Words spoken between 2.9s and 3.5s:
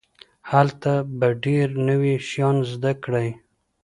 کړئ.